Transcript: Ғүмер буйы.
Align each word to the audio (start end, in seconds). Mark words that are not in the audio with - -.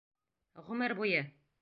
Ғүмер 0.69 0.97
буйы. 1.03 1.25